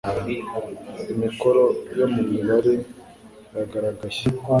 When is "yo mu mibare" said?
1.99-2.73